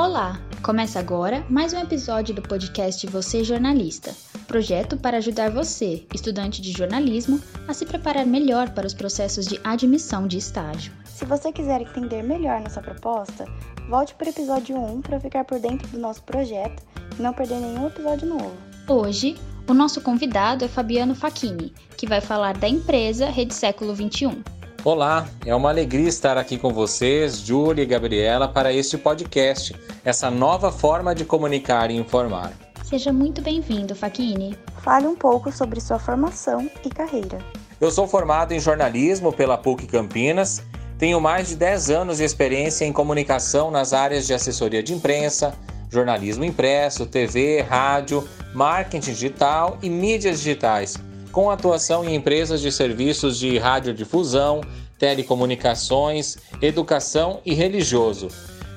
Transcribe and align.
Olá! 0.00 0.40
Começa 0.62 0.98
agora 0.98 1.44
mais 1.50 1.74
um 1.74 1.78
episódio 1.78 2.34
do 2.34 2.40
podcast 2.40 3.06
Você 3.08 3.44
Jornalista, 3.44 4.16
projeto 4.46 4.96
para 4.96 5.18
ajudar 5.18 5.50
você, 5.50 6.06
estudante 6.14 6.62
de 6.62 6.72
jornalismo, 6.72 7.38
a 7.68 7.74
se 7.74 7.84
preparar 7.84 8.24
melhor 8.24 8.70
para 8.70 8.86
os 8.86 8.94
processos 8.94 9.44
de 9.44 9.60
admissão 9.62 10.26
de 10.26 10.38
estágio. 10.38 10.90
Se 11.04 11.26
você 11.26 11.52
quiser 11.52 11.82
entender 11.82 12.22
melhor 12.22 12.62
nossa 12.62 12.80
proposta, 12.80 13.44
volte 13.90 14.14
para 14.14 14.28
o 14.28 14.30
episódio 14.30 14.74
1 14.74 15.02
para 15.02 15.20
ficar 15.20 15.44
por 15.44 15.60
dentro 15.60 15.86
do 15.88 15.98
nosso 15.98 16.22
projeto 16.22 16.82
e 17.18 17.20
não 17.20 17.34
perder 17.34 17.60
nenhum 17.60 17.86
episódio 17.86 18.26
novo. 18.26 18.56
Hoje, 18.88 19.36
o 19.68 19.74
nosso 19.74 20.00
convidado 20.00 20.64
é 20.64 20.68
Fabiano 20.68 21.14
Facchini, 21.14 21.74
que 21.98 22.06
vai 22.06 22.22
falar 22.22 22.56
da 22.56 22.66
empresa 22.66 23.26
Rede 23.26 23.52
Século 23.52 23.94
21. 23.94 24.59
Olá, 24.82 25.28
é 25.44 25.54
uma 25.54 25.68
alegria 25.68 26.08
estar 26.08 26.38
aqui 26.38 26.56
com 26.56 26.72
vocês, 26.72 27.40
Júlia 27.40 27.82
e 27.82 27.86
Gabriela, 27.86 28.48
para 28.48 28.72
este 28.72 28.96
podcast, 28.96 29.76
essa 30.02 30.30
nova 30.30 30.72
forma 30.72 31.14
de 31.14 31.22
comunicar 31.22 31.90
e 31.90 31.98
informar. 31.98 32.50
Seja 32.82 33.12
muito 33.12 33.42
bem-vindo, 33.42 33.94
Facchini. 33.94 34.56
Fale 34.78 35.06
um 35.06 35.14
pouco 35.14 35.52
sobre 35.52 35.82
sua 35.82 35.98
formação 35.98 36.70
e 36.82 36.88
carreira. 36.88 37.36
Eu 37.78 37.90
sou 37.90 38.08
formado 38.08 38.52
em 38.52 38.58
jornalismo 38.58 39.30
pela 39.34 39.58
PUC 39.58 39.86
Campinas, 39.86 40.62
tenho 40.96 41.20
mais 41.20 41.48
de 41.48 41.56
10 41.56 41.90
anos 41.90 42.16
de 42.16 42.24
experiência 42.24 42.86
em 42.86 42.92
comunicação 42.92 43.70
nas 43.70 43.92
áreas 43.92 44.26
de 44.26 44.32
assessoria 44.32 44.82
de 44.82 44.94
imprensa, 44.94 45.52
jornalismo 45.90 46.42
impresso, 46.42 47.04
TV, 47.04 47.60
rádio, 47.60 48.26
marketing 48.54 49.12
digital 49.12 49.76
e 49.82 49.90
mídias 49.90 50.38
digitais 50.38 50.96
com 51.32 51.50
atuação 51.50 52.04
em 52.04 52.14
empresas 52.14 52.60
de 52.60 52.70
serviços 52.72 53.38
de 53.38 53.58
radiodifusão, 53.58 54.60
telecomunicações, 54.98 56.36
educação 56.60 57.40
e 57.44 57.54
religioso. 57.54 58.28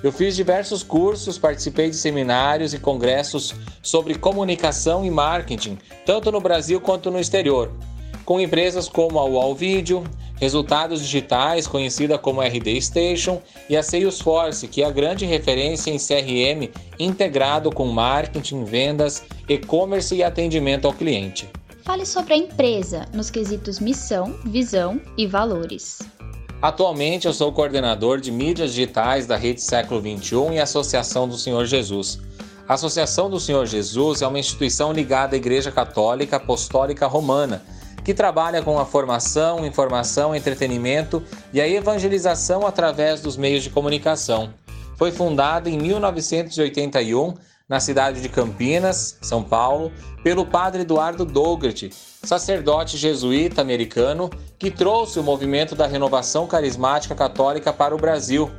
Eu 0.04 0.12
fiz 0.12 0.36
diversos 0.36 0.84
cursos, 0.84 1.38
participei 1.38 1.90
de 1.90 1.96
seminários 1.96 2.74
e 2.74 2.80
congressos 2.80 3.56
sobre 3.82 4.16
comunicação 4.16 5.06
e 5.06 5.10
marketing, 5.10 5.78
tanto 6.06 6.32
no 6.32 6.42
Brasil 6.42 6.82
quanto 6.82 7.10
no 7.10 7.20
exterior, 7.20 7.72
com 8.26 8.40
empresas 8.40 8.90
como 8.90 9.18
a 9.18 9.24
UOL 9.24 9.56
Video, 9.56 10.04
Resultados 10.36 11.02
Digitais, 11.02 11.68
conhecida 11.68 12.18
como 12.18 12.42
RD 12.42 12.82
Station, 12.82 13.42
e 13.70 13.78
a 13.78 13.84
Salesforce, 13.84 14.68
que 14.68 14.82
é 14.82 14.86
a 14.86 14.92
grande 14.92 15.26
referência 15.26 15.90
em 15.90 15.98
CRM 15.98 16.70
integrado 17.00 17.72
com 17.72 17.86
marketing, 17.86 18.66
vendas, 18.66 19.24
e-commerce 19.48 20.14
e 20.14 20.22
atendimento 20.22 20.86
ao 20.86 20.94
cliente. 20.94 21.48
Fale 21.84 22.06
sobre 22.06 22.34
a 22.34 22.38
empresa 22.38 23.06
nos 23.14 23.30
quesitos 23.30 23.78
missão, 23.78 24.40
visão 24.46 25.02
e 25.18 25.28
valores. 25.28 26.00
Atualmente 26.62 27.28
eu 27.28 27.34
sou 27.34 27.52
coordenador 27.52 28.22
de 28.22 28.32
mídias 28.32 28.70
digitais 28.70 29.28
da 29.28 29.36
Rede 29.36 29.62
Século 29.62 30.00
XXI 30.00 30.54
e 30.54 30.60
Associação 30.60 31.28
do 31.28 31.38
Senhor 31.38 31.66
Jesus. 31.66 32.22
A 32.70 32.76
Associação 32.76 33.30
do 33.30 33.38
Senhor 33.38 33.66
Jesus 33.66 34.22
é 34.22 34.28
uma 34.28 34.40
instituição 34.40 34.94
ligada 34.94 35.36
à 35.36 35.38
Igreja 35.38 35.74
Católica 35.74 36.38
Apostólica 36.38 37.06
Romana, 37.06 37.62
que 38.06 38.14
trabalha 38.14 38.62
com 38.62 38.80
a 38.80 38.86
formação, 38.86 39.66
informação, 39.66 40.34
entretenimento 40.34 41.22
e 41.52 41.60
a 41.60 41.68
evangelização 41.68 42.66
através 42.66 43.20
dos 43.20 43.36
meios 43.36 43.62
de 43.62 43.70
comunicação. 43.70 44.54
Foi 44.96 45.12
fundada 45.12 45.70
em 45.70 45.78
1981 45.78 47.34
na 47.68 47.80
cidade 47.80 48.22
de 48.22 48.28
Campinas, 48.28 49.18
São 49.22 49.42
Paulo, 49.42 49.90
pelo 50.22 50.46
padre 50.46 50.82
Eduardo 50.82 51.24
Dougherty, 51.24 51.92
sacerdote 52.22 52.98
jesuíta 52.98 53.62
americano 53.62 54.30
que 54.60 54.70
trouxe 54.70 55.18
o 55.18 55.24
movimento 55.24 55.74
da 55.74 55.88
renovação 55.88 56.46
carismática 56.46 57.16
católica 57.16 57.72
para 57.72 57.96
o 57.96 57.98
Brasil. 57.98 58.52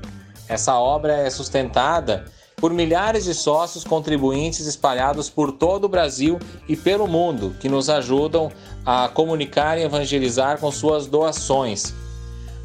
Essa 0.48 0.78
obra 0.78 1.12
é 1.19 1.28
sustentada 1.28 2.25
por 2.56 2.72
milhares 2.72 3.25
de 3.25 3.34
sócios 3.34 3.84
contribuintes 3.84 4.66
espalhados 4.66 5.28
por 5.28 5.52
todo 5.52 5.84
o 5.84 5.88
Brasil 5.88 6.38
e 6.66 6.75
pelo 6.75 7.06
mundo, 7.06 7.54
que 7.60 7.69
nos 7.69 7.91
ajudam 7.91 8.50
a 8.86 9.09
comunicar 9.09 9.76
e 9.76 9.82
evangelizar 9.82 10.59
com 10.59 10.72
suas 10.72 11.06
doações. 11.06 11.94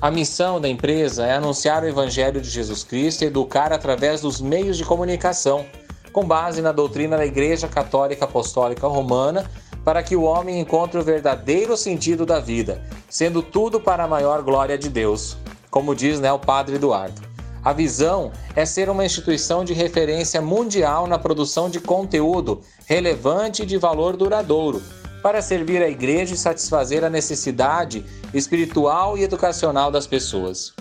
A 0.01 0.09
missão 0.09 0.61
da 0.61 0.69
empresa 0.69 1.25
é 1.25 1.33
anunciar 1.33 1.83
o 1.83 1.87
Evangelho 1.87 2.39
de 2.39 2.49
Jesus 2.49 2.85
Cristo 2.85 3.23
e 3.23 3.27
educar 3.27 3.73
através 3.73 4.21
dos 4.21 4.39
meios 4.39 4.77
de 4.77 4.85
comunicação 4.85 5.65
com 6.11 6.25
base 6.25 6.61
na 6.61 6.71
doutrina 6.71 7.17
da 7.17 7.25
Igreja 7.25 7.67
Católica 7.67 8.25
Apostólica 8.25 8.87
Romana, 8.87 9.49
para 9.83 10.03
que 10.03 10.15
o 10.15 10.23
homem 10.23 10.59
encontre 10.59 10.99
o 10.99 11.03
verdadeiro 11.03 11.75
sentido 11.77 12.25
da 12.25 12.39
vida, 12.39 12.83
sendo 13.09 13.41
tudo 13.41 13.79
para 13.79 14.03
a 14.03 14.07
maior 14.07 14.41
glória 14.41 14.77
de 14.77 14.89
Deus, 14.89 15.37
como 15.69 15.95
diz 15.95 16.19
né, 16.19 16.31
o 16.31 16.39
Padre 16.39 16.75
Eduardo. 16.75 17.21
A 17.63 17.73
visão 17.73 18.31
é 18.55 18.65
ser 18.65 18.89
uma 18.89 19.05
instituição 19.05 19.65
de 19.65 19.73
referência 19.73 20.41
mundial 20.41 21.07
na 21.07 21.19
produção 21.19 21.69
de 21.69 21.79
conteúdo 21.79 22.61
relevante 22.85 23.63
e 23.63 23.65
de 23.65 23.77
valor 23.77 24.15
duradouro, 24.15 24.81
para 25.21 25.41
servir 25.41 25.83
a 25.83 25.89
igreja 25.89 26.33
e 26.33 26.37
satisfazer 26.37 27.03
a 27.03 27.09
necessidade 27.09 28.05
espiritual 28.33 29.17
e 29.17 29.23
educacional 29.23 29.91
das 29.91 30.07
pessoas. 30.07 30.73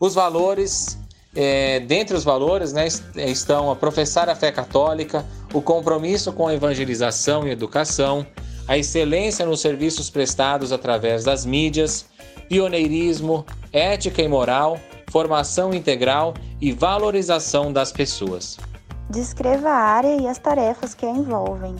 Os 0.00 0.14
valores 0.14 0.98
é, 1.34 1.80
dentre 1.80 2.16
os 2.16 2.24
valores 2.24 2.72
né, 2.72 2.86
estão 3.16 3.70
a 3.70 3.76
professar 3.76 4.28
a 4.28 4.34
fé 4.34 4.52
católica, 4.52 5.24
o 5.52 5.62
compromisso 5.62 6.32
com 6.32 6.46
a 6.46 6.54
evangelização 6.54 7.46
e 7.46 7.50
educação, 7.50 8.26
a 8.68 8.76
excelência 8.76 9.44
nos 9.44 9.60
serviços 9.60 10.10
prestados 10.10 10.72
através 10.72 11.24
das 11.24 11.44
mídias, 11.44 12.06
pioneirismo, 12.48 13.46
ética 13.72 14.22
e 14.22 14.28
moral, 14.28 14.78
formação 15.10 15.74
integral 15.74 16.34
e 16.60 16.72
valorização 16.72 17.72
das 17.72 17.90
pessoas. 17.90 18.58
Descreva 19.10 19.68
a 19.68 19.76
área 19.76 20.16
e 20.16 20.26
as 20.26 20.38
tarefas 20.38 20.94
que 20.94 21.04
a 21.04 21.10
envolvem. 21.10 21.74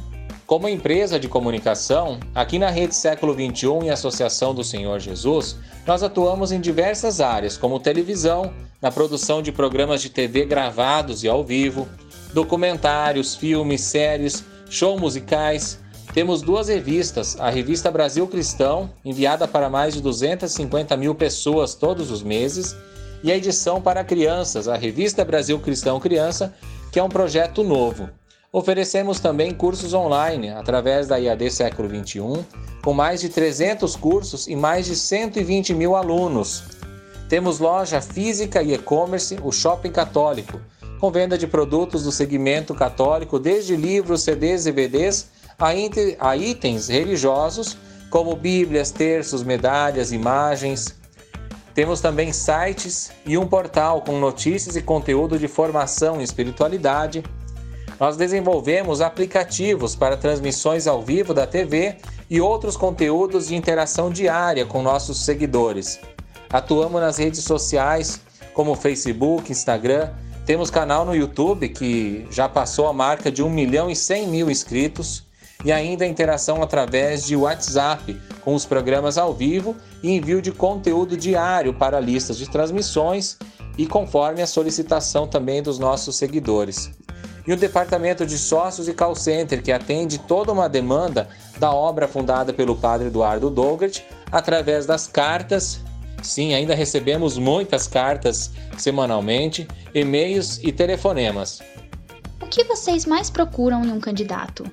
Como 0.53 0.69
empresa 0.69 1.19
de 1.19 1.29
comunicação, 1.29 2.21
aqui 2.35 2.59
na 2.59 2.69
Rede 2.69 2.95
Século 2.95 3.33
XXI 3.33 3.87
e 3.87 3.91
Associação 3.91 4.55
do 4.55 4.63
Senhor 4.63 5.01
Jesus, 5.01 5.57
nós 5.87 6.03
atuamos 6.03 6.53
em 6.53 6.61
diversas 6.61 7.23
áreas, 7.23 7.57
como 7.57 7.81
televisão, 7.81 8.53
na 8.79 8.93
produção 8.93 9.41
de 9.41 9.51
programas 9.51 10.03
de 10.03 10.11
TV 10.11 10.45
gravados 10.45 11.25
e 11.25 11.29
ao 11.29 11.43
vivo, 11.43 11.89
documentários, 12.35 13.35
filmes, 13.35 13.81
séries, 13.81 14.45
shows 14.69 15.01
musicais. 15.01 15.79
Temos 16.13 16.43
duas 16.43 16.69
revistas, 16.69 17.41
a 17.41 17.49
revista 17.49 17.91
Brasil 17.91 18.29
Cristão, 18.29 18.91
enviada 19.03 19.49
para 19.49 19.71
mais 19.71 19.95
de 19.95 20.03
250 20.03 20.95
mil 20.99 21.15
pessoas 21.15 21.75
todos 21.75 22.11
os 22.11 22.23
meses, 22.23 22.77
e 23.25 23.33
a 23.33 23.37
edição 23.39 23.81
para 23.81 24.05
crianças, 24.05 24.69
a 24.69 24.77
revista 24.77 25.25
Brasil 25.25 25.59
Cristão 25.61 25.99
Criança, 25.99 26.53
que 26.93 26.99
é 26.99 27.03
um 27.03 27.09
projeto 27.09 27.65
novo. 27.65 28.11
Oferecemos 28.55 29.19
também 29.19 29.55
cursos 29.55 29.95
online 29.95 30.51
através 30.51 31.09
da 31.09 31.17
IAD 31.17 31.51
Século 31.51 31.89
XXI, 31.89 32.45
com 32.85 32.93
mais 32.93 33.23
de 33.23 33.31
300 33.31 33.97
cursos 33.97 34.47
e 34.47 34.55
mais 34.55 34.85
de 34.85 34.95
120 34.95 35.73
mil 35.73 35.97
alunos. 35.97 36.63
Temos 37.31 37.59
loja 37.59 38.03
física 38.03 38.63
e 38.63 38.75
e-commerce, 38.75 39.39
o 39.43 39.51
Shopping 39.51 39.91
Católico, 39.91 40.61
com 41.01 41.11
venda 41.11 41.39
de 41.39 41.47
produtos 41.47 42.03
do 42.03 42.13
segmento 42.13 42.75
católico, 42.75 43.39
desde 43.39 43.75
livros, 43.75 44.21
CDs 44.21 44.67
e 44.67 44.71
DVDs 44.71 45.31
a 45.59 46.37
itens 46.37 46.89
religiosos, 46.89 47.79
como 48.11 48.37
bíblias, 48.37 48.91
terços, 48.91 49.43
medalhas, 49.43 50.13
imagens. 50.13 50.95
Temos 51.75 52.03
também 52.03 52.35
sites 52.35 53.13
e 53.25 53.39
um 53.39 53.47
portal 53.47 54.03
com 54.03 54.19
notícias 54.21 54.77
e 54.77 54.83
conteúdo 54.83 55.39
de 55.39 55.49
formação 55.49 56.21
em 56.21 56.23
espiritualidade. 56.23 57.23
Nós 58.03 58.17
desenvolvemos 58.17 59.01
aplicativos 59.01 59.95
para 59.95 60.17
transmissões 60.17 60.89
ao 60.89 61.01
vivo 61.01 61.33
da 61.33 61.47
TV 61.47 61.99
e 62.29 62.41
outros 62.41 62.77
conteúdos 62.77 63.47
de 63.47 63.55
interação 63.55 64.11
diária 64.11 64.67
com 64.67 64.83
nossos 64.83 65.25
seguidores. 65.25 66.01
Atuamos 66.51 67.01
nas 67.01 67.17
redes 67.17 67.45
sociais 67.45 68.21
como 68.55 68.75
Facebook, 68.75 69.53
Instagram. 69.53 70.11
Temos 70.45 70.69
canal 70.69 71.05
no 71.05 71.15
YouTube 71.15 71.69
que 71.69 72.27
já 72.29 72.49
passou 72.49 72.89
a 72.89 72.93
marca 72.93 73.31
de 73.31 73.41
1 73.41 73.49
milhão 73.49 73.89
e 73.89 73.95
100 73.95 74.27
mil 74.27 74.51
inscritos. 74.51 75.25
E 75.65 75.71
ainda 75.71 76.05
interação 76.05 76.61
através 76.61 77.25
de 77.25 77.37
WhatsApp, 77.37 78.21
com 78.41 78.53
os 78.53 78.67
programas 78.67 79.17
ao 79.17 79.33
vivo 79.33 79.77
e 80.03 80.11
envio 80.11 80.43
de 80.43 80.51
conteúdo 80.51 81.17
diário 81.17 81.73
para 81.73 82.01
listas 82.01 82.37
de 82.37 82.51
transmissões 82.51 83.39
e 83.79 83.87
conforme 83.87 84.43
a 84.43 84.47
solicitação 84.49 85.29
também 85.29 85.63
dos 85.63 85.79
nossos 85.79 86.17
seguidores. 86.17 86.91
E 87.47 87.53
o 87.53 87.57
departamento 87.57 88.25
de 88.25 88.39
sócios 88.39 88.89
e 88.89 88.95
call 88.95 89.15
center, 89.15 89.63
que 89.63 89.73
atende 89.73 90.19
toda 90.19 90.53
uma 90.53 90.69
demanda 90.69 91.29
da 91.59 91.73
obra 91.73 92.07
fundada 92.07 92.53
pelo 92.53 92.77
padre 92.77 93.09
Eduardo 93.09 93.51
Dougert, 93.51 94.03
através 94.31 94.87
das 94.87 95.07
cartas 95.09 95.81
Sim, 96.23 96.55
ainda 96.55 96.75
recebemos 96.75 97.37
muitas 97.37 97.89
cartas 97.89 98.53
semanalmente, 98.79 99.67
e-mails 99.93 100.61
e 100.63 100.71
telefonemas. 100.71 101.61
O 102.41 102.47
que 102.47 102.65
vocês 102.65 103.05
mais 103.05 103.29
procuram 103.29 103.85
em 103.85 103.91
um 103.91 104.01
candidato? 104.01 104.65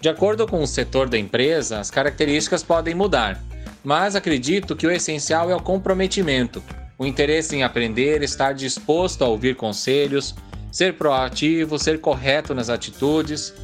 De 0.00 0.08
acordo 0.08 0.46
com 0.46 0.62
o 0.62 0.66
setor 0.66 1.08
da 1.08 1.18
empresa, 1.18 1.80
as 1.80 1.90
características 1.90 2.62
podem 2.62 2.94
mudar, 2.94 3.42
mas 3.82 4.14
acredito 4.14 4.76
que 4.76 4.86
o 4.86 4.90
essencial 4.90 5.50
é 5.50 5.56
o 5.56 5.62
comprometimento, 5.62 6.62
o 6.96 7.04
interesse 7.04 7.56
em 7.56 7.64
aprender, 7.64 8.22
estar 8.22 8.52
disposto 8.52 9.24
a 9.24 9.28
ouvir 9.28 9.56
conselhos, 9.56 10.34
ser 10.74 10.94
proativo, 10.94 11.78
ser 11.78 12.00
correto 12.00 12.52
nas 12.52 12.68
atitudes. 12.68 13.54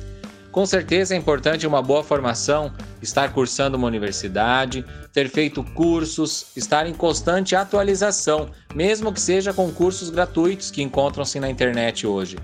Com 0.52 0.64
certeza 0.64 1.12
é 1.12 1.18
importante 1.18 1.66
uma 1.66 1.82
boa 1.82 2.04
formação, 2.04 2.72
estar 3.02 3.32
cursando 3.32 3.76
uma 3.76 3.88
universidade, 3.88 4.84
ter 5.12 5.28
feito 5.28 5.64
cursos, 5.74 6.46
estar 6.54 6.86
em 6.86 6.94
constante 6.94 7.56
atualização, 7.56 8.50
mesmo 8.76 9.12
que 9.12 9.20
seja 9.20 9.52
com 9.52 9.72
cursos 9.72 10.08
gratuitos 10.08 10.70
que 10.70 10.82
encontram-se 10.82 11.40
na 11.40 11.50
internet 11.50 12.06
hoje. 12.06 12.36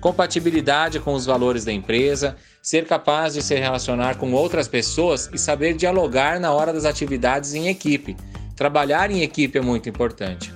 Compatibilidade 0.00 0.98
com 0.98 1.12
os 1.12 1.26
valores 1.26 1.66
da 1.66 1.72
empresa, 1.72 2.36
ser 2.62 2.86
capaz 2.86 3.34
de 3.34 3.42
se 3.42 3.54
relacionar 3.54 4.16
com 4.16 4.32
outras 4.32 4.66
pessoas 4.66 5.28
e 5.30 5.36
saber 5.36 5.74
dialogar 5.74 6.40
na 6.40 6.52
hora 6.52 6.72
das 6.72 6.86
atividades 6.86 7.52
em 7.52 7.68
equipe. 7.68 8.16
Trabalhar 8.56 9.10
em 9.10 9.20
equipe 9.20 9.58
é 9.58 9.62
muito 9.62 9.90
importante. 9.90 10.55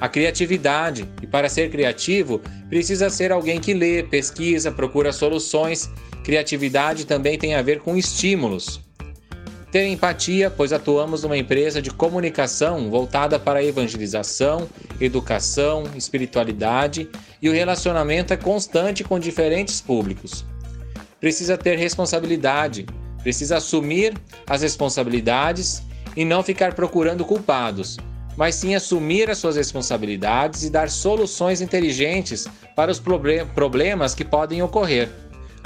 A 0.00 0.08
criatividade, 0.08 1.06
e 1.22 1.26
para 1.26 1.48
ser 1.48 1.70
criativo, 1.70 2.40
precisa 2.68 3.10
ser 3.10 3.32
alguém 3.32 3.60
que 3.60 3.74
lê, 3.74 4.02
pesquisa, 4.02 4.72
procura 4.72 5.12
soluções. 5.12 5.90
Criatividade 6.24 7.04
também 7.04 7.38
tem 7.38 7.54
a 7.54 7.62
ver 7.62 7.80
com 7.80 7.96
estímulos. 7.96 8.80
Ter 9.70 9.86
empatia, 9.86 10.50
pois 10.50 10.72
atuamos 10.72 11.22
numa 11.22 11.36
empresa 11.36 11.80
de 11.80 11.90
comunicação 11.90 12.90
voltada 12.90 13.38
para 13.38 13.60
a 13.60 13.64
evangelização, 13.64 14.68
educação, 15.00 15.84
espiritualidade 15.94 17.08
e 17.40 17.48
o 17.48 17.52
relacionamento 17.52 18.32
é 18.32 18.36
constante 18.36 19.04
com 19.04 19.18
diferentes 19.18 19.80
públicos 19.80 20.44
precisa 21.20 21.56
ter 21.56 21.76
responsabilidade, 21.78 22.86
precisa 23.22 23.58
assumir 23.58 24.14
as 24.46 24.62
responsabilidades 24.62 25.82
e 26.16 26.24
não 26.24 26.42
ficar 26.42 26.74
procurando 26.74 27.24
culpados, 27.24 27.98
mas 28.36 28.54
sim 28.54 28.74
assumir 28.74 29.30
as 29.30 29.38
suas 29.38 29.56
responsabilidades 29.56 30.64
e 30.64 30.70
dar 30.70 30.88
soluções 30.90 31.60
inteligentes 31.60 32.46
para 32.74 32.90
os 32.90 33.00
problemas 33.54 34.14
que 34.14 34.24
podem 34.24 34.62
ocorrer. 34.62 35.08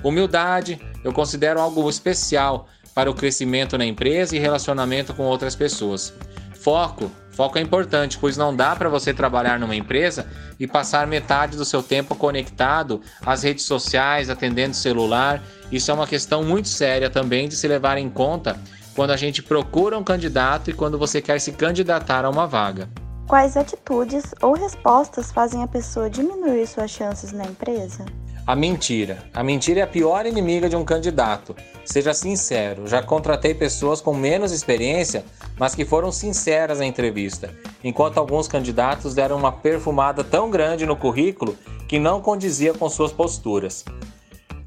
Humildade 0.03 0.81
eu 1.03 1.13
considero 1.13 1.61
algo 1.61 1.89
especial 1.89 2.69
para 2.95 3.11
o 3.11 3.15
crescimento 3.15 3.77
na 3.77 3.85
empresa 3.85 4.37
e 4.37 4.39
relacionamento 4.39 5.15
com 5.15 5.25
outras 5.25 5.55
pessoas. 5.55 6.13
Foco 6.55 7.11
Foco 7.35 7.59
é 7.59 7.61
importante, 7.61 8.17
pois 8.17 8.37
não 8.37 8.55
dá 8.55 8.77
para 8.77 8.89
você 8.89 9.13
trabalhar 9.13 9.59
numa 9.59 9.75
empresa 9.75 10.27
e 10.59 10.69
passar 10.69 11.05
metade 11.05 11.57
do 11.57 11.65
seu 11.65 11.83
tempo 11.83 12.15
conectado 12.15 13.01
às 13.27 13.43
redes 13.43 13.65
sociais, 13.65 14.31
atendendo 14.31 14.75
celular. 14.75 15.43
Isso 15.71 15.91
é 15.91 15.95
uma 15.95 16.07
questão 16.07 16.45
muito 16.45 16.69
séria 16.69 17.11
também 17.11 17.49
de 17.49 17.57
se 17.57 17.67
levar 17.67 17.99
em 17.99 18.09
conta 18.09 18.57
quando 18.95 19.11
a 19.11 19.17
gente 19.17 19.43
procura 19.43 19.99
um 19.99 20.05
candidato 20.05 20.71
e 20.71 20.75
quando 20.75 20.99
você 20.99 21.21
quer 21.21 21.41
se 21.41 21.53
candidatar 21.53 22.25
a 22.25 22.31
uma 22.31 22.47
vaga. 22.47 22.89
Quais 23.27 23.57
atitudes 23.57 24.35
ou 24.43 24.53
respostas 24.53 25.33
fazem 25.33 25.63
a 25.63 25.67
pessoa 25.67 26.11
diminuir 26.11 26.67
suas 26.67 26.91
chances 26.91 27.33
na 27.33 27.45
empresa? 27.45 28.05
A 28.47 28.55
mentira. 28.55 29.19
A 29.33 29.43
mentira 29.43 29.81
é 29.81 29.83
a 29.83 29.87
pior 29.87 30.27
inimiga 30.27 30.69
de 30.69 30.77
um 30.77 30.85
candidato. 30.85 31.57
Seja 31.83 32.13
sincero, 32.13 32.87
já 32.87 33.03
contratei 33.03 33.55
pessoas 33.55 34.03
com 34.03 34.13
menos 34.13 34.53
experiência, 34.53 35.25
mas 35.59 35.75
que 35.75 35.87
foram 35.87 36.13
sinceras 36.13 36.79
na 36.79 36.85
entrevista, 36.85 37.51
enquanto 37.83 38.19
alguns 38.19 38.47
candidatos 38.47 39.15
deram 39.15 39.39
uma 39.39 39.51
perfumada 39.51 40.23
tão 40.23 40.51
grande 40.51 40.85
no 40.85 40.95
currículo 40.95 41.57
que 41.89 41.99
não 41.99 42.21
condizia 42.21 42.75
com 42.75 42.87
suas 42.91 43.13
posturas. 43.13 43.83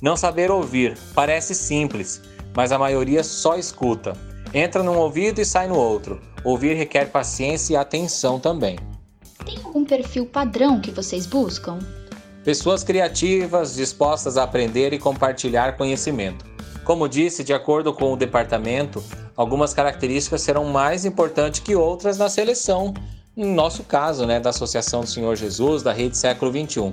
Não 0.01 0.17
saber 0.17 0.49
ouvir 0.49 0.97
parece 1.13 1.53
simples, 1.53 2.19
mas 2.57 2.71
a 2.71 2.79
maioria 2.79 3.23
só 3.23 3.55
escuta. 3.55 4.13
Entra 4.51 4.81
num 4.81 4.97
ouvido 4.97 5.39
e 5.39 5.45
sai 5.45 5.67
no 5.67 5.77
outro. 5.77 6.19
Ouvir 6.43 6.73
requer 6.73 7.11
paciência 7.11 7.73
e 7.73 7.77
atenção 7.77 8.39
também. 8.39 8.79
Tem 9.45 9.59
algum 9.63 9.85
perfil 9.85 10.25
padrão 10.25 10.81
que 10.81 10.89
vocês 10.89 11.27
buscam? 11.27 11.77
Pessoas 12.43 12.83
criativas, 12.83 13.75
dispostas 13.75 14.39
a 14.39 14.43
aprender 14.43 14.91
e 14.91 14.97
compartilhar 14.97 15.77
conhecimento. 15.77 16.43
Como 16.83 17.07
disse, 17.07 17.43
de 17.43 17.53
acordo 17.53 17.93
com 17.93 18.11
o 18.11 18.17
departamento, 18.17 19.03
algumas 19.35 19.71
características 19.71 20.41
serão 20.41 20.65
mais 20.65 21.05
importantes 21.05 21.59
que 21.59 21.75
outras 21.75 22.17
na 22.17 22.27
seleção, 22.27 22.91
no 23.35 23.53
nosso 23.53 23.83
caso, 23.83 24.25
né, 24.25 24.39
da 24.39 24.49
Associação 24.49 25.01
do 25.01 25.07
Senhor 25.07 25.35
Jesus, 25.35 25.83
da 25.83 25.93
Rede 25.93 26.17
Século 26.17 26.51
XXI. 26.51 26.91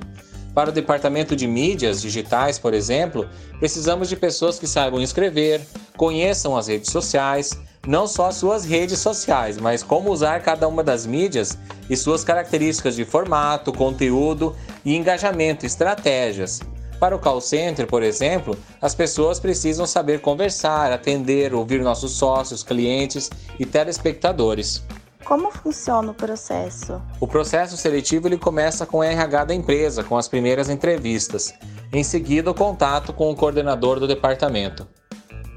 Para 0.54 0.70
o 0.70 0.72
departamento 0.72 1.34
de 1.34 1.48
mídias 1.48 2.00
digitais, 2.00 2.60
por 2.60 2.72
exemplo, 2.74 3.28
precisamos 3.58 4.08
de 4.08 4.14
pessoas 4.14 4.58
que 4.58 4.68
saibam 4.68 5.02
escrever, 5.02 5.60
conheçam 5.96 6.56
as 6.56 6.68
redes 6.68 6.92
sociais, 6.92 7.58
não 7.86 8.06
só 8.06 8.30
suas 8.30 8.64
redes 8.64 9.00
sociais, 9.00 9.58
mas 9.58 9.82
como 9.82 10.10
usar 10.10 10.40
cada 10.42 10.68
uma 10.68 10.82
das 10.82 11.06
mídias 11.06 11.58
e 11.90 11.96
suas 11.96 12.22
características 12.22 12.94
de 12.94 13.04
formato, 13.04 13.72
conteúdo 13.72 14.54
e 14.84 14.94
engajamento, 14.94 15.66
estratégias. 15.66 16.60
Para 17.00 17.16
o 17.16 17.18
call 17.18 17.40
center, 17.40 17.86
por 17.86 18.02
exemplo, 18.02 18.56
as 18.80 18.94
pessoas 18.94 19.40
precisam 19.40 19.86
saber 19.86 20.20
conversar, 20.20 20.92
atender, 20.92 21.52
ouvir 21.52 21.82
nossos 21.82 22.12
sócios, 22.12 22.62
clientes 22.62 23.28
e 23.58 23.66
telespectadores. 23.66 24.82
Como 25.24 25.50
funciona 25.50 26.10
o 26.10 26.14
processo? 26.14 27.00
O 27.18 27.26
processo 27.26 27.76
seletivo 27.76 28.28
ele 28.28 28.38
começa 28.38 28.84
com 28.84 28.98
o 28.98 29.02
RH 29.02 29.44
da 29.46 29.54
empresa, 29.54 30.04
com 30.04 30.16
as 30.16 30.28
primeiras 30.28 30.68
entrevistas. 30.68 31.54
Em 31.92 32.04
seguida, 32.04 32.50
o 32.50 32.54
contato 32.54 33.12
com 33.12 33.30
o 33.30 33.36
coordenador 33.36 33.98
do 33.98 34.06
departamento 34.06 34.86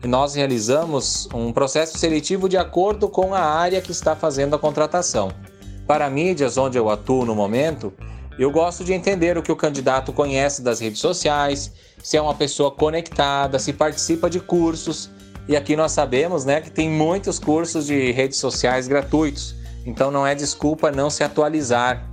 nós 0.05 0.35
realizamos 0.35 1.27
um 1.33 1.51
processo 1.51 1.97
seletivo 1.97 2.47
de 2.47 2.57
acordo 2.57 3.09
com 3.09 3.33
a 3.33 3.39
área 3.41 3.81
que 3.81 3.91
está 3.91 4.15
fazendo 4.15 4.55
a 4.55 4.59
contratação. 4.59 5.31
Para 5.87 6.09
mídias 6.09 6.57
onde 6.57 6.77
eu 6.77 6.89
atuo 6.89 7.25
no 7.25 7.35
momento, 7.35 7.93
eu 8.37 8.51
gosto 8.51 8.83
de 8.83 8.93
entender 8.93 9.37
o 9.37 9.41
que 9.41 9.51
o 9.51 9.55
candidato 9.55 10.13
conhece 10.13 10.61
das 10.61 10.79
redes 10.79 10.99
sociais, 10.99 11.71
se 12.03 12.15
é 12.15 12.21
uma 12.21 12.35
pessoa 12.35 12.69
conectada, 12.69 13.57
se 13.57 13.73
participa 13.73 14.29
de 14.29 14.39
cursos. 14.39 15.09
E 15.47 15.55
aqui 15.55 15.75
nós 15.75 15.93
sabemos 15.93 16.43
né, 16.43 16.59
que 16.59 16.69
tem 16.69 16.89
muitos 16.89 17.39
cursos 17.39 17.87
de 17.87 18.11
redes 18.11 18.37
sociais 18.37 18.87
gratuitos, 18.87 19.55
então 19.85 20.11
não 20.11 20.27
é 20.27 20.35
desculpa 20.35 20.91
não 20.91 21.09
se 21.09 21.23
atualizar. 21.23 22.05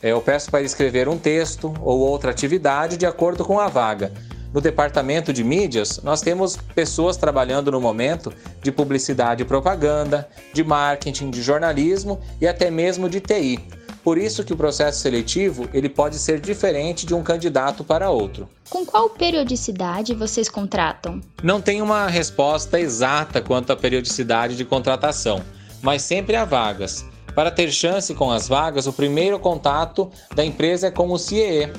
Eu 0.00 0.20
peço 0.20 0.48
para 0.48 0.62
escrever 0.62 1.08
um 1.08 1.18
texto 1.18 1.74
ou 1.82 1.98
outra 1.98 2.30
atividade 2.30 2.96
de 2.96 3.04
acordo 3.04 3.44
com 3.44 3.58
a 3.58 3.66
vaga. 3.66 4.12
No 4.54 4.60
departamento 4.60 5.32
de 5.32 5.42
mídias, 5.42 6.00
nós 6.02 6.22
temos 6.22 6.56
pessoas 6.56 7.16
trabalhando 7.16 7.72
no 7.72 7.80
momento 7.80 8.32
de 8.62 8.70
publicidade 8.70 9.42
e 9.42 9.44
propaganda, 9.44 10.28
de 10.54 10.62
marketing, 10.62 11.30
de 11.30 11.42
jornalismo 11.42 12.20
e 12.40 12.46
até 12.46 12.70
mesmo 12.70 13.08
de 13.08 13.20
TI. 13.20 13.58
Por 14.02 14.18
isso 14.18 14.44
que 14.44 14.52
o 14.52 14.56
processo 14.56 15.00
seletivo 15.00 15.68
ele 15.72 15.88
pode 15.88 16.18
ser 16.18 16.40
diferente 16.40 17.04
de 17.04 17.14
um 17.14 17.22
candidato 17.22 17.84
para 17.84 18.10
outro. 18.10 18.48
Com 18.70 18.84
qual 18.84 19.10
periodicidade 19.10 20.14
vocês 20.14 20.48
contratam? 20.48 21.20
Não 21.42 21.60
tem 21.60 21.82
uma 21.82 22.06
resposta 22.06 22.80
exata 22.80 23.40
quanto 23.40 23.72
à 23.72 23.76
periodicidade 23.76 24.56
de 24.56 24.64
contratação, 24.64 25.42
mas 25.82 26.02
sempre 26.02 26.36
há 26.36 26.44
vagas. 26.44 27.04
Para 27.34 27.50
ter 27.50 27.70
chance 27.70 28.14
com 28.14 28.30
as 28.30 28.48
vagas, 28.48 28.86
o 28.86 28.92
primeiro 28.92 29.38
contato 29.38 30.10
da 30.34 30.44
empresa 30.44 30.88
é 30.88 30.90
com 30.90 31.10
o 31.10 31.18
CIE, 31.18 31.70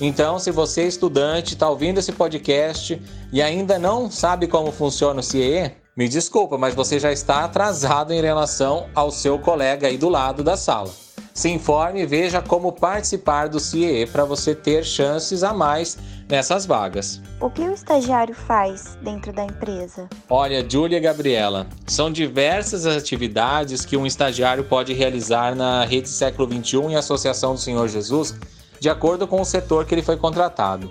então, 0.00 0.38
se 0.38 0.52
você, 0.52 0.86
estudante, 0.86 1.54
está 1.54 1.68
ouvindo 1.68 1.98
esse 1.98 2.12
podcast 2.12 3.00
e 3.32 3.42
ainda 3.42 3.78
não 3.78 4.08
sabe 4.10 4.46
como 4.46 4.70
funciona 4.70 5.20
o 5.20 5.22
CIE, 5.22 5.72
me 5.96 6.08
desculpa, 6.08 6.56
mas 6.56 6.74
você 6.74 7.00
já 7.00 7.10
está 7.10 7.44
atrasado 7.44 8.12
em 8.12 8.22
relação 8.22 8.86
ao 8.94 9.10
seu 9.10 9.38
colega 9.40 9.88
aí 9.88 9.98
do 9.98 10.08
lado 10.08 10.44
da 10.44 10.56
sala. 10.56 10.90
Se 11.38 11.48
informe 11.48 12.02
e 12.02 12.04
veja 12.04 12.42
como 12.42 12.72
participar 12.72 13.48
do 13.48 13.60
CIE 13.60 14.06
para 14.06 14.24
você 14.24 14.56
ter 14.56 14.84
chances 14.84 15.44
a 15.44 15.54
mais 15.54 15.96
nessas 16.28 16.66
vagas. 16.66 17.22
O 17.40 17.48
que 17.48 17.62
o 17.62 17.72
estagiário 17.72 18.34
faz 18.34 18.98
dentro 19.02 19.32
da 19.32 19.44
empresa? 19.44 20.08
Olha, 20.28 20.68
Júlia 20.68 20.96
e 20.96 21.00
Gabriela, 21.00 21.68
são 21.86 22.10
diversas 22.10 22.84
as 22.86 22.96
atividades 22.96 23.86
que 23.86 23.96
um 23.96 24.04
estagiário 24.04 24.64
pode 24.64 24.92
realizar 24.92 25.54
na 25.54 25.84
Rede 25.84 26.08
Século 26.08 26.52
XXI 26.52 26.88
e 26.88 26.96
Associação 26.96 27.54
do 27.54 27.60
Senhor 27.60 27.86
Jesus 27.86 28.34
de 28.80 28.90
acordo 28.90 29.24
com 29.24 29.40
o 29.40 29.44
setor 29.44 29.84
que 29.84 29.94
ele 29.94 30.02
foi 30.02 30.16
contratado. 30.16 30.90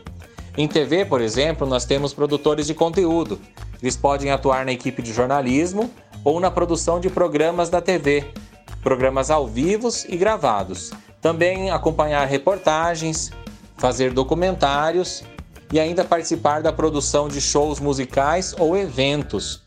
Em 0.58 0.66
TV, 0.66 1.04
por 1.04 1.20
exemplo, 1.20 1.68
nós 1.68 1.84
temos 1.84 2.13
produtores 2.13 2.66
de 2.66 2.74
conteúdo. 2.74 3.38
Eles 3.82 3.98
podem 3.98 4.32
atuar 4.32 4.66
na 4.66 4.72
equipe 4.72 5.01
de 5.01 5.12
jornalismo 5.12 5.92
ou 6.24 6.39
na 6.39 6.50
produção 6.50 7.01
de 7.01 7.10
programas 7.10 7.70
da 7.70 7.82
TV, 7.82 8.25
programas 8.88 9.29
ao 9.29 9.46
vivo 9.46 9.89
e 10.08 10.15
gravados. 10.15 10.94
Também 11.22 11.70
acompanhar 11.70 12.25
reportagens, 12.25 13.32
fazer 13.75 14.13
documentários 14.13 15.25
e 15.74 15.77
ainda 15.77 16.06
participar 16.06 16.62
da 16.62 16.72
produção 16.72 17.27
de 17.27 17.41
shows 17.41 17.82
musicais 17.82 18.56
ou 18.58 18.77
eventos. 18.77 19.62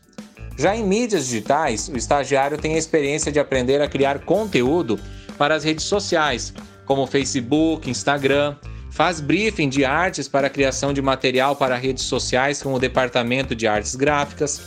Já 0.57 0.75
em 0.75 0.83
mídias 0.83 1.25
digitais, 1.25 1.87
o 1.87 1.95
estagiário 1.95 2.57
tem 2.57 2.73
a 2.73 2.79
experiência 2.79 3.31
de 3.31 3.39
aprender 3.39 3.79
a 3.79 3.87
criar 3.87 4.21
conteúdo 4.21 4.99
para 5.37 5.53
as 5.53 5.63
redes 5.63 5.85
sociais, 5.85 6.51
como 6.87 7.05
Facebook, 7.05 7.87
Instagram. 7.87 8.55
Faz 8.89 9.21
briefing 9.21 9.69
de 9.69 9.85
artes 9.85 10.27
para 10.27 10.47
a 10.47 10.49
criação 10.49 10.91
de 10.91 11.01
material 11.01 11.55
para 11.55 11.75
redes 11.75 12.05
sociais 12.05 12.63
com 12.63 12.73
o 12.73 12.79
departamento 12.79 13.55
de 13.55 13.67
artes 13.67 13.93
gráficas. 13.95 14.59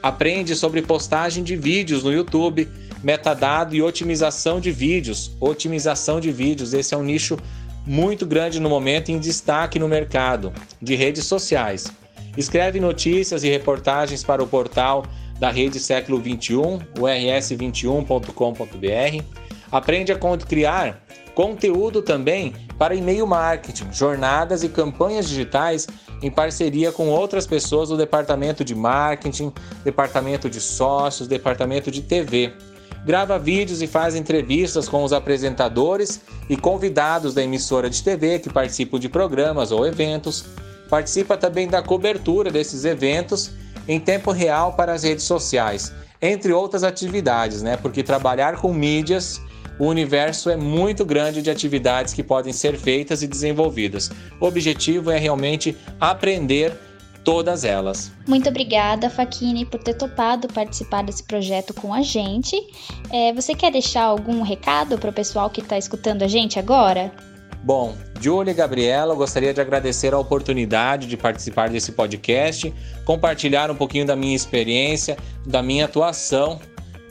Aprende 0.00 0.54
sobre 0.54 0.80
postagem 0.80 1.42
de 1.42 1.56
vídeos 1.56 2.04
no 2.04 2.12
YouTube, 2.12 2.68
metadado 3.06 3.72
e 3.72 3.80
otimização 3.80 4.58
de 4.58 4.72
vídeos. 4.72 5.30
Otimização 5.38 6.18
de 6.18 6.32
vídeos, 6.32 6.74
esse 6.74 6.92
é 6.92 6.96
um 6.96 7.04
nicho 7.04 7.38
muito 7.86 8.26
grande 8.26 8.58
no 8.58 8.68
momento 8.68 9.12
em 9.12 9.20
destaque 9.20 9.78
no 9.78 9.86
mercado 9.86 10.52
de 10.82 10.96
redes 10.96 11.24
sociais. 11.24 11.86
Escreve 12.36 12.80
notícias 12.80 13.44
e 13.44 13.48
reportagens 13.48 14.24
para 14.24 14.42
o 14.42 14.46
portal 14.48 15.06
da 15.38 15.52
Rede 15.52 15.78
Século 15.78 16.18
21, 16.18 16.80
o 16.98 17.02
rs21.com.br. 17.02 19.24
Aprende 19.70 20.10
a 20.10 20.18
criar 20.38 21.00
conteúdo 21.32 22.02
também 22.02 22.54
para 22.76 22.92
e-mail 22.92 23.24
marketing, 23.24 23.92
jornadas 23.92 24.64
e 24.64 24.68
campanhas 24.68 25.28
digitais 25.28 25.86
em 26.20 26.30
parceria 26.30 26.90
com 26.90 27.08
outras 27.08 27.46
pessoas 27.46 27.88
do 27.88 27.96
departamento 27.96 28.64
de 28.64 28.74
marketing, 28.74 29.52
departamento 29.84 30.50
de 30.50 30.60
sócios, 30.60 31.28
departamento 31.28 31.88
de 31.88 32.02
TV. 32.02 32.52
Grava 33.06 33.38
vídeos 33.38 33.80
e 33.82 33.86
faz 33.86 34.16
entrevistas 34.16 34.88
com 34.88 35.04
os 35.04 35.12
apresentadores 35.12 36.20
e 36.50 36.56
convidados 36.56 37.34
da 37.34 37.40
emissora 37.40 37.88
de 37.88 38.02
TV 38.02 38.40
que 38.40 38.52
participam 38.52 38.98
de 38.98 39.08
programas 39.08 39.70
ou 39.70 39.86
eventos. 39.86 40.44
Participa 40.90 41.36
também 41.36 41.68
da 41.68 41.80
cobertura 41.80 42.50
desses 42.50 42.84
eventos 42.84 43.52
em 43.86 44.00
tempo 44.00 44.32
real 44.32 44.72
para 44.72 44.92
as 44.92 45.04
redes 45.04 45.22
sociais, 45.22 45.92
entre 46.20 46.52
outras 46.52 46.82
atividades, 46.82 47.62
né? 47.62 47.76
Porque 47.76 48.02
trabalhar 48.02 48.56
com 48.60 48.72
mídias 48.72 49.40
o 49.78 49.86
universo 49.86 50.48
é 50.48 50.56
muito 50.56 51.04
grande 51.04 51.42
de 51.42 51.50
atividades 51.50 52.14
que 52.14 52.22
podem 52.22 52.52
ser 52.52 52.76
feitas 52.76 53.22
e 53.22 53.26
desenvolvidas. 53.26 54.10
O 54.40 54.46
objetivo 54.46 55.10
é 55.10 55.18
realmente 55.18 55.76
aprender 56.00 56.72
todas 57.26 57.64
elas. 57.64 58.12
Muito 58.24 58.48
obrigada, 58.48 59.10
Faquini, 59.10 59.66
por 59.66 59.82
ter 59.82 59.94
topado 59.94 60.46
participar 60.46 61.02
desse 61.02 61.24
projeto 61.24 61.74
com 61.74 61.92
a 61.92 62.00
gente. 62.00 62.56
É, 63.10 63.32
você 63.32 63.52
quer 63.52 63.72
deixar 63.72 64.04
algum 64.04 64.42
recado 64.42 64.96
para 64.96 65.10
o 65.10 65.12
pessoal 65.12 65.50
que 65.50 65.60
está 65.60 65.76
escutando 65.76 66.22
a 66.22 66.28
gente 66.28 66.56
agora? 66.56 67.12
Bom, 67.64 67.96
Júlia 68.20 68.52
e 68.52 68.54
Gabriela, 68.54 69.12
eu 69.12 69.16
gostaria 69.16 69.52
de 69.52 69.60
agradecer 69.60 70.14
a 70.14 70.18
oportunidade 70.20 71.08
de 71.08 71.16
participar 71.16 71.68
desse 71.68 71.90
podcast, 71.90 72.72
compartilhar 73.04 73.72
um 73.72 73.74
pouquinho 73.74 74.06
da 74.06 74.14
minha 74.14 74.36
experiência, 74.36 75.16
da 75.44 75.60
minha 75.64 75.86
atuação 75.86 76.60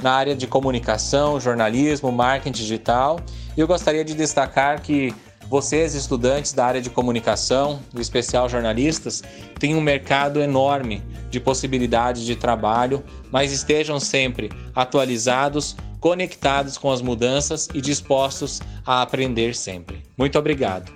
na 0.01 0.13
área 0.13 0.33
de 0.33 0.47
comunicação, 0.47 1.41
jornalismo, 1.41 2.09
marketing 2.09 2.53
digital. 2.53 3.19
E 3.57 3.59
eu 3.59 3.67
gostaria 3.67 4.05
de 4.05 4.13
destacar 4.13 4.81
que 4.81 5.13
vocês, 5.49 5.93
estudantes 5.93 6.53
da 6.53 6.65
área 6.65 6.81
de 6.81 6.89
comunicação, 6.89 7.79
do 7.93 8.01
especial 8.01 8.49
jornalistas, 8.49 9.23
têm 9.59 9.75
um 9.75 9.81
mercado 9.81 10.41
enorme 10.41 11.03
de 11.29 11.39
possibilidades 11.39 12.23
de 12.23 12.35
trabalho, 12.35 13.03
mas 13.31 13.51
estejam 13.51 13.99
sempre 13.99 14.49
atualizados, 14.73 15.75
conectados 15.99 16.77
com 16.77 16.91
as 16.91 17.01
mudanças 17.01 17.67
e 17.73 17.81
dispostos 17.81 18.61
a 18.85 19.01
aprender 19.01 19.55
sempre. 19.55 20.03
Muito 20.17 20.37
obrigado. 20.37 20.91